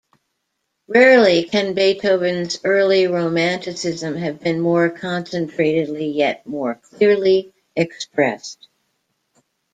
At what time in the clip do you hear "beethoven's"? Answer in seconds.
1.75-2.59